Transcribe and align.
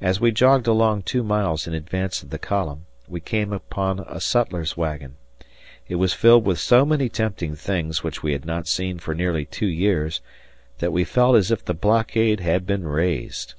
As 0.00 0.18
we 0.20 0.32
jogged 0.32 0.66
along 0.66 1.02
two 1.02 1.22
miles 1.22 1.68
in 1.68 1.72
advance 1.72 2.20
of 2.24 2.30
the 2.30 2.38
column, 2.40 2.86
we 3.06 3.20
came 3.20 3.52
upon 3.52 4.00
a 4.00 4.18
cutler's 4.20 4.76
wagon. 4.76 5.14
It 5.86 5.94
was 5.94 6.14
filled 6.14 6.44
with 6.44 6.58
so 6.58 6.84
many 6.84 7.08
tempting 7.08 7.54
things 7.54 8.02
which 8.02 8.24
we 8.24 8.32
had 8.32 8.44
not 8.44 8.66
seen 8.66 8.98
for 8.98 9.14
nearly 9.14 9.44
two 9.44 9.68
years 9.68 10.20
that 10.80 10.90
we 10.92 11.04
felt 11.04 11.36
as 11.36 11.52
if 11.52 11.64
the 11.64 11.74
blockade 11.74 12.40
had 12.40 12.66
been 12.66 12.88
raised. 12.88 13.54